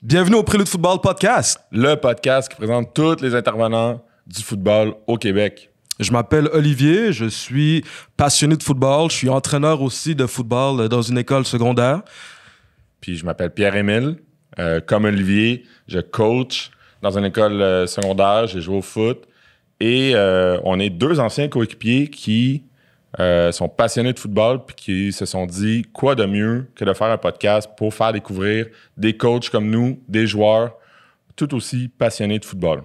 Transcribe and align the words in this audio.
Bienvenue 0.00 0.36
au 0.36 0.44
Prélude 0.44 0.68
Football 0.68 1.00
Podcast. 1.00 1.58
Le 1.72 1.96
podcast 1.96 2.48
qui 2.48 2.54
présente 2.54 2.94
tous 2.94 3.20
les 3.20 3.34
intervenants 3.34 4.00
du 4.28 4.44
football 4.44 4.94
au 5.08 5.16
Québec. 5.16 5.72
Je 5.98 6.12
m'appelle 6.12 6.48
Olivier, 6.52 7.12
je 7.12 7.24
suis 7.24 7.84
passionné 8.16 8.56
de 8.56 8.62
football, 8.62 9.10
je 9.10 9.16
suis 9.16 9.28
entraîneur 9.28 9.82
aussi 9.82 10.14
de 10.14 10.24
football 10.26 10.88
dans 10.88 11.02
une 11.02 11.18
école 11.18 11.44
secondaire. 11.44 12.02
Puis 13.00 13.16
je 13.16 13.24
m'appelle 13.24 13.50
Pierre-Émile. 13.50 14.18
Euh, 14.60 14.80
comme 14.80 15.04
Olivier, 15.04 15.64
je 15.88 15.98
coach 15.98 16.70
dans 17.02 17.18
une 17.18 17.24
école 17.24 17.60
euh, 17.60 17.88
secondaire, 17.88 18.46
j'ai 18.46 18.60
joué 18.60 18.76
au 18.76 18.82
foot. 18.82 19.26
Et 19.80 20.12
euh, 20.14 20.60
on 20.62 20.78
est 20.78 20.90
deux 20.90 21.18
anciens 21.18 21.48
coéquipiers 21.48 22.06
qui 22.08 22.62
euh, 23.18 23.52
sont 23.52 23.68
passionnés 23.68 24.12
de 24.12 24.18
football 24.18 24.64
puis 24.66 24.76
qui 24.76 25.12
se 25.12 25.24
sont 25.24 25.46
dit 25.46 25.84
quoi 25.92 26.14
de 26.14 26.26
mieux 26.26 26.66
que 26.74 26.84
de 26.84 26.92
faire 26.92 27.08
un 27.08 27.18
podcast 27.18 27.68
pour 27.76 27.94
faire 27.94 28.12
découvrir 28.12 28.66
des 28.96 29.16
coachs 29.16 29.48
comme 29.50 29.70
nous, 29.70 30.00
des 30.08 30.26
joueurs 30.26 30.74
tout 31.36 31.54
aussi 31.54 31.88
passionnés 31.88 32.38
de 32.38 32.44
football. 32.44 32.82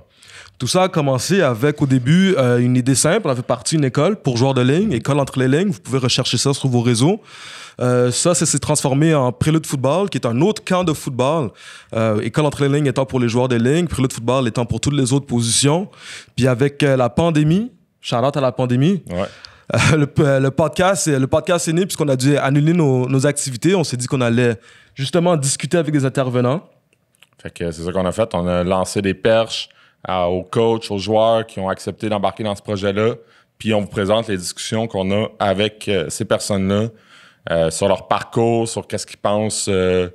Tout 0.60 0.68
ça 0.68 0.84
a 0.84 0.88
commencé 0.88 1.42
avec 1.42 1.82
au 1.82 1.88
début 1.88 2.36
euh, 2.38 2.60
une 2.60 2.78
idée 2.78 2.96
simple. 2.96 3.28
On 3.28 3.32
avait 3.32 3.42
parti 3.42 3.76
une 3.76 3.84
école 3.84 4.16
pour 4.16 4.38
joueurs 4.38 4.54
de 4.54 4.62
ligne, 4.62 4.94
école 4.94 5.20
entre 5.20 5.40
les 5.40 5.48
lignes. 5.48 5.72
Vous 5.72 5.80
pouvez 5.80 5.98
rechercher 5.98 6.38
ça 6.38 6.54
sur 6.54 6.70
vos 6.70 6.82
réseaux. 6.82 7.22
Euh, 7.82 8.12
ça, 8.12 8.34
ça 8.34 8.46
s'est 8.46 8.60
transformé 8.60 9.14
en 9.16 9.32
Prélude 9.32 9.66
Football, 9.66 10.10
qui 10.10 10.18
est 10.18 10.28
un 10.28 10.40
autre 10.42 10.64
camp 10.64 10.84
de 10.84 10.94
football. 10.94 11.50
Euh, 11.94 12.22
école 12.22 12.46
entre 12.46 12.64
les 12.66 12.70
lignes 12.70 12.86
étant 12.86 13.06
pour 13.06 13.20
les 13.20 13.28
joueurs 13.28 13.48
de 13.48 13.56
ligne, 13.56 13.88
Prélude 13.88 14.14
Football 14.14 14.48
étant 14.48 14.66
pour 14.66 14.80
toutes 14.80 14.94
les 14.94 15.12
autres 15.12 15.26
positions. 15.26 15.90
Puis 16.36 16.48
avec 16.48 16.82
la 16.84 17.10
pandémie, 17.10 17.72
shout 18.00 18.16
out 18.18 18.38
à 18.38 18.42
la 18.42 18.52
pandémie, 18.52 19.04
Ouais. 19.10 19.26
Euh, 19.74 19.98
le, 19.98 20.08
euh, 20.20 20.40
le 20.40 20.52
podcast, 20.52 21.08
le 21.08 21.28
podcast 21.28 21.68
est 21.68 21.74
né 21.74 21.86
puisqu'on 21.86 22.10
a 22.10 22.16
dû 22.16 22.38
annuler 22.38 22.74
nos, 22.74 23.08
nos 23.08 23.26
activités. 23.26 23.76
On 23.76 23.84
s'est 23.84 23.98
dit 23.98 24.08
qu'on 24.08 24.22
allait 24.22 24.56
justement 24.96 25.38
discuter 25.38 25.78
avec 25.78 25.94
des 25.94 26.06
intervenants. 26.06 26.68
Fait 27.42 27.52
que 27.52 27.72
c'est 27.72 27.84
ça 27.84 27.92
qu'on 27.92 28.06
a 28.06 28.12
fait. 28.12 28.34
On 28.34 28.48
a 28.48 28.64
lancé 28.64 29.02
des 29.02 29.14
perches 29.14 29.70
aux 30.08 30.44
coachs, 30.44 30.92
aux 30.92 30.98
joueurs 30.98 31.46
qui 31.46 31.60
ont 31.60 31.70
accepté 31.70 32.10
d'embarquer 32.10 32.44
dans 32.44 32.56
ce 32.56 32.62
projet-là. 32.62 33.16
Puis 33.58 33.74
on 33.74 33.82
vous 33.82 33.88
présente 33.88 34.28
les 34.28 34.38
discussions 34.38 34.88
qu'on 34.88 35.12
a 35.12 35.28
avec 35.40 35.88
euh, 35.88 36.10
ces 36.10 36.26
personnes-là 36.26 36.90
euh, 37.52 37.72
sur 37.72 37.88
leur 37.88 38.08
parcours, 38.10 38.68
sur 38.68 38.86
qu'est-ce 38.88 39.06
qu'ils 39.06 39.20
pensent 39.20 39.70
euh, 39.70 40.10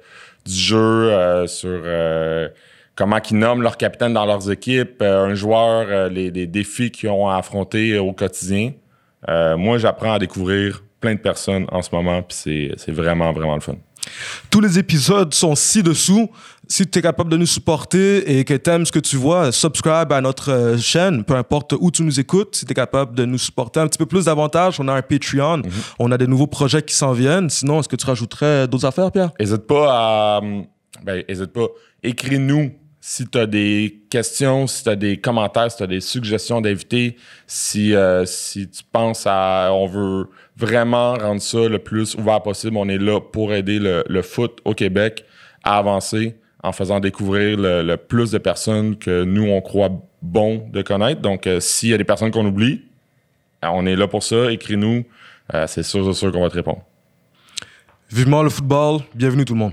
du 0.44 0.54
jeu, 0.54 0.76
euh, 0.76 1.46
sur 1.46 1.70
euh, 1.70 2.48
comment 2.94 3.18
ils 3.30 3.38
nomment 3.38 3.62
leur 3.62 3.78
capitaine 3.78 4.12
dans 4.12 4.26
leurs 4.26 4.50
équipes, 4.50 5.00
euh, 5.00 5.26
un 5.26 5.34
joueur, 5.34 5.86
euh, 5.88 6.08
les, 6.10 6.30
les 6.30 6.46
défis 6.46 6.90
qu'ils 6.90 7.08
ont 7.08 7.28
à 7.28 7.36
affronter 7.36 7.96
au 7.98 8.12
quotidien. 8.12 8.72
Euh, 9.28 9.56
moi, 9.56 9.78
j'apprends 9.78 10.12
à 10.14 10.18
découvrir 10.18 10.82
plein 11.00 11.14
de 11.14 11.20
personnes 11.20 11.66
en 11.70 11.80
ce 11.82 11.90
moment, 11.92 12.22
puis 12.22 12.36
c'est- 12.36 12.72
c'est 12.76 12.92
vraiment, 12.92 13.32
vraiment 13.32 13.54
le 13.54 13.60
fun. 13.60 13.74
Tous 14.50 14.60
les 14.60 14.78
épisodes 14.78 15.32
sont 15.34 15.54
ci-dessous. 15.54 16.30
Si 16.66 16.86
tu 16.86 16.98
es 16.98 17.02
capable 17.02 17.30
de 17.30 17.36
nous 17.36 17.46
supporter 17.46 18.38
et 18.38 18.44
que 18.44 18.54
tu 18.54 18.70
aimes 18.70 18.86
ce 18.86 18.92
que 18.92 18.98
tu 18.98 19.16
vois, 19.16 19.52
subscribe 19.52 20.12
à 20.12 20.20
notre 20.20 20.50
euh, 20.50 20.78
chaîne, 20.78 21.24
peu 21.24 21.34
importe 21.34 21.74
où 21.78 21.90
tu 21.90 22.02
nous 22.02 22.18
écoutes. 22.20 22.56
Si 22.56 22.64
tu 22.64 22.72
es 22.72 22.74
capable 22.74 23.14
de 23.16 23.24
nous 23.24 23.38
supporter 23.38 23.80
un 23.80 23.86
petit 23.88 23.98
peu 23.98 24.06
plus 24.06 24.26
d'avantages, 24.26 24.78
on 24.80 24.88
a 24.88 24.92
un 24.94 25.02
Patreon, 25.02 25.62
on 25.98 26.10
a 26.12 26.18
des 26.18 26.26
nouveaux 26.26 26.46
projets 26.46 26.82
qui 26.82 26.94
s'en 26.94 27.12
viennent. 27.12 27.50
Sinon, 27.50 27.80
est-ce 27.80 27.88
que 27.88 27.96
tu 27.96 28.06
rajouterais 28.06 28.66
d'autres 28.68 28.86
affaires, 28.86 29.10
Pierre? 29.12 29.30
Hésite 29.38 29.66
pas 29.66 30.36
à. 30.38 30.40
Ben, 31.04 31.22
hésite 31.28 31.52
pas. 31.52 31.66
Écris-nous 32.02 32.72
si 33.00 33.28
tu 33.28 33.38
as 33.38 33.46
des 33.46 34.00
questions, 34.10 34.66
si 34.66 34.82
tu 34.82 34.88
as 34.90 34.96
des 34.96 35.16
commentaires, 35.18 35.70
si 35.70 35.76
tu 35.76 35.82
as 35.82 35.86
des 35.86 36.00
suggestions 36.00 36.60
d'invités, 36.60 37.16
si, 37.46 37.94
euh, 37.94 38.24
si 38.24 38.68
tu 38.68 38.82
penses 38.90 39.24
à. 39.26 39.70
On 39.72 39.86
veut 39.86 40.28
vraiment 40.56 41.14
rendre 41.14 41.40
ça 41.40 41.68
le 41.68 41.78
plus 41.78 42.16
ouvert 42.16 42.42
possible. 42.42 42.76
On 42.76 42.88
est 42.88 42.98
là 42.98 43.20
pour 43.20 43.52
aider 43.52 43.78
le, 43.80 44.22
foot 44.22 44.58
au 44.64 44.74
Québec 44.74 45.24
à 45.62 45.78
avancer 45.78 46.36
en 46.62 46.72
faisant 46.72 46.98
découvrir 46.98 47.56
le, 47.58 47.96
plus 47.96 48.32
de 48.32 48.38
personnes 48.38 48.96
que 48.96 49.22
nous, 49.22 49.48
on 49.48 49.60
croit 49.60 49.90
bon 50.20 50.68
de 50.72 50.82
connaître. 50.82 51.20
Donc, 51.20 51.46
euh, 51.46 51.60
s'il 51.60 51.90
y 51.90 51.94
a 51.94 51.98
des 51.98 52.04
personnes 52.04 52.32
qu'on 52.32 52.46
oublie, 52.46 52.82
euh, 53.64 53.68
on 53.72 53.86
est 53.86 53.96
là 53.96 54.08
pour 54.08 54.22
ça. 54.22 54.50
Écris-nous. 54.50 55.04
C'est 55.66 55.82
sûr, 55.82 56.04
c'est 56.04 56.18
sûr 56.18 56.30
qu'on 56.30 56.42
va 56.42 56.50
te 56.50 56.56
répondre. 56.56 56.82
Vivement 58.10 58.42
le 58.42 58.50
football. 58.50 59.00
Bienvenue 59.14 59.46
tout 59.46 59.54
le 59.54 59.60
monde. 59.60 59.72